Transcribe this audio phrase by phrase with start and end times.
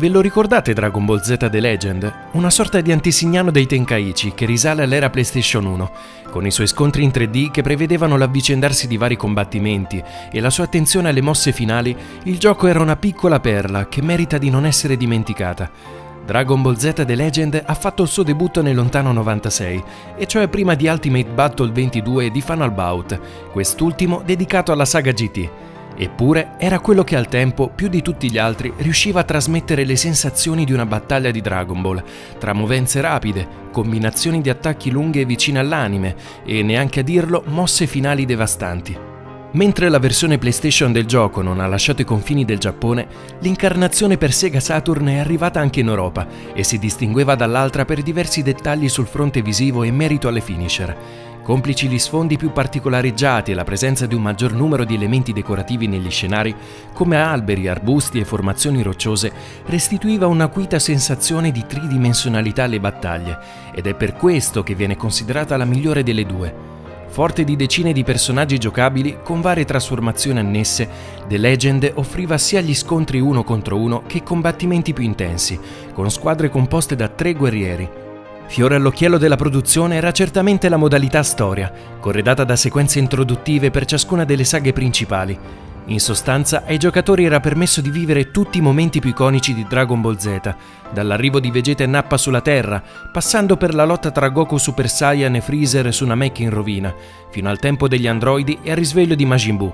[0.00, 2.10] Ve lo ricordate Dragon Ball Z The Legend?
[2.32, 5.90] Una sorta di antesignano dei Tenkaichi che risale all'era PlayStation 1,
[6.30, 10.02] con i suoi scontri in 3D che prevedevano l'avvicendarsi di vari combattimenti
[10.32, 14.38] e la sua attenzione alle mosse finali, il gioco era una piccola perla che merita
[14.38, 15.70] di non essere dimenticata.
[16.24, 19.84] Dragon Ball Z The Legend ha fatto il suo debutto nel lontano 96,
[20.16, 23.20] e cioè prima di Ultimate Battle 22 e di Final Bout,
[23.52, 25.50] quest'ultimo dedicato alla saga GT.
[26.02, 29.96] Eppure era quello che al tempo, più di tutti gli altri, riusciva a trasmettere le
[29.96, 32.02] sensazioni di una battaglia di Dragon Ball,
[32.38, 37.86] tra movenze rapide, combinazioni di attacchi lunghe e vicine all'anime e, neanche a dirlo, mosse
[37.86, 38.96] finali devastanti.
[39.52, 43.06] Mentre la versione PlayStation del gioco non ha lasciato i confini del Giappone,
[43.40, 48.42] l'incarnazione per Sega Saturn è arrivata anche in Europa e si distingueva dall'altra per diversi
[48.42, 50.96] dettagli sul fronte visivo e merito alle finisher.
[51.50, 55.88] Complici gli sfondi più particolareggiati e la presenza di un maggior numero di elementi decorativi
[55.88, 56.54] negli scenari,
[56.92, 59.32] come alberi, arbusti e formazioni rocciose,
[59.66, 63.36] restituiva un'acuita sensazione di tridimensionalità alle battaglie,
[63.74, 66.54] ed è per questo che viene considerata la migliore delle due.
[67.08, 70.88] Forte di decine di personaggi giocabili con varie trasformazioni annesse,
[71.26, 75.58] The Legend offriva sia gli scontri uno contro uno che combattimenti più intensi,
[75.94, 77.99] con squadre composte da tre guerrieri,
[78.50, 84.24] Fiore all'occhiello della produzione era certamente la modalità storia, corredata da sequenze introduttive per ciascuna
[84.24, 85.38] delle saghe principali.
[85.84, 90.00] In sostanza, ai giocatori era permesso di vivere tutti i momenti più iconici di Dragon
[90.00, 90.54] Ball Z,
[90.92, 95.36] dall'arrivo di Vegeta e Nappa sulla Terra, passando per la lotta tra Goku Super Saiyan
[95.36, 96.92] e Freezer su Namek in rovina,
[97.30, 99.72] fino al tempo degli androidi e al risveglio di Majin Buu.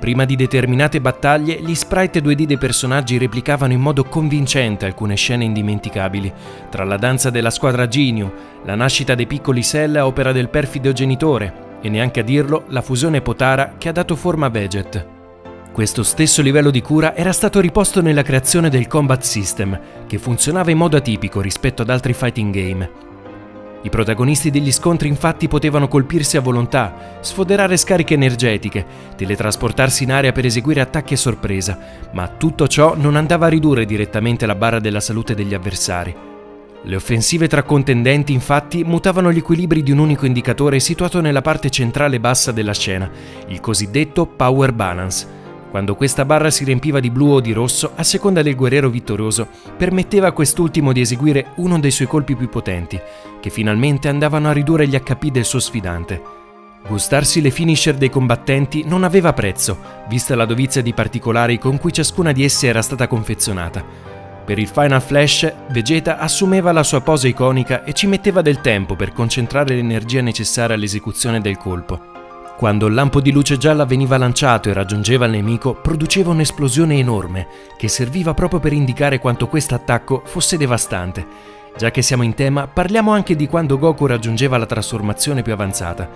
[0.00, 5.44] Prima di determinate battaglie, gli sprite 2D dei personaggi replicavano in modo convincente alcune scene
[5.44, 6.32] indimenticabili,
[6.70, 8.32] tra la danza della squadra Ginyu,
[8.64, 12.80] la nascita dei piccoli Cell a opera del perfido genitore, e neanche a dirlo la
[12.80, 15.06] fusione Potara che ha dato forma a Veget.
[15.70, 20.70] Questo stesso livello di cura era stato riposto nella creazione del Combat System, che funzionava
[20.70, 22.90] in modo atipico rispetto ad altri fighting game,
[23.82, 28.84] i protagonisti degli scontri infatti potevano colpirsi a volontà, sfoderare scariche energetiche,
[29.16, 31.78] teletrasportarsi in aria per eseguire attacchi a sorpresa,
[32.12, 36.14] ma tutto ciò non andava a ridurre direttamente la barra della salute degli avversari.
[36.82, 41.70] Le offensive tra contendenti infatti mutavano gli equilibri di un unico indicatore situato nella parte
[41.70, 43.10] centrale bassa della scena,
[43.48, 45.39] il cosiddetto Power Balance,
[45.70, 49.46] quando questa barra si riempiva di blu o di rosso, a seconda del guerriero vittorioso,
[49.76, 53.00] permetteva a quest'ultimo di eseguire uno dei suoi colpi più potenti,
[53.40, 56.38] che finalmente andavano a ridurre gli HP del suo sfidante.
[56.86, 61.92] Gustarsi le finisher dei combattenti non aveva prezzo, vista la dovizia di particolari con cui
[61.92, 63.84] ciascuna di esse era stata confezionata.
[64.44, 68.96] Per il Final Flash, Vegeta assumeva la sua pose iconica e ci metteva del tempo
[68.96, 72.09] per concentrare l'energia necessaria all'esecuzione del colpo.
[72.60, 77.48] Quando il lampo di luce gialla veniva lanciato e raggiungeva il nemico, produceva un'esplosione enorme,
[77.78, 81.26] che serviva proprio per indicare quanto questo attacco fosse devastante.
[81.74, 86.06] Già che siamo in tema, parliamo anche di quando Goku raggiungeva la trasformazione più avanzata.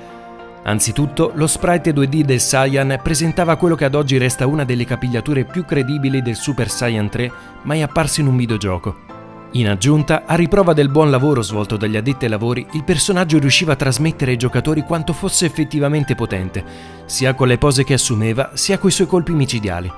[0.64, 5.46] Anzitutto, lo sprite 2D del Saiyan presentava quello che ad oggi resta una delle capigliature
[5.46, 9.13] più credibili del Super Saiyan 3 mai apparso in un videogioco.
[9.56, 13.74] In aggiunta, a riprova del buon lavoro svolto dagli addetti ai lavori, il personaggio riusciva
[13.74, 16.64] a trasmettere ai giocatori quanto fosse effettivamente potente,
[17.04, 19.88] sia con le pose che assumeva, sia coi suoi colpi micidiali.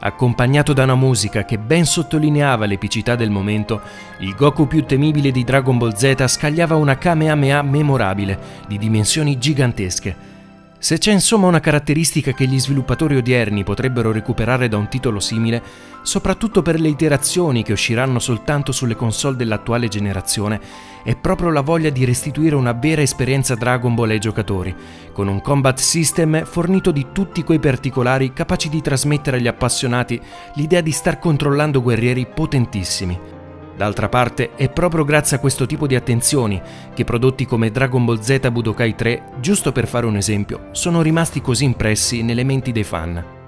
[0.00, 3.82] Accompagnato da una musica che ben sottolineava l'epicità del momento,
[4.20, 10.31] il Goku più temibile di Dragon Ball Z scagliava una Kamehameha memorabile, di dimensioni gigantesche,
[10.82, 15.62] se c'è insomma una caratteristica che gli sviluppatori odierni potrebbero recuperare da un titolo simile,
[16.02, 20.60] soprattutto per le iterazioni che usciranno soltanto sulle console dell'attuale generazione,
[21.04, 24.74] è proprio la voglia di restituire una vera esperienza Dragon Ball ai giocatori,
[25.12, 30.20] con un combat system fornito di tutti quei particolari capaci di trasmettere agli appassionati
[30.54, 33.31] l'idea di star controllando guerrieri potentissimi.
[33.76, 36.60] D'altra parte è proprio grazie a questo tipo di attenzioni
[36.94, 41.40] che prodotti come Dragon Ball Z Budokai 3, giusto per fare un esempio, sono rimasti
[41.40, 43.41] così impressi nelle menti dei fan.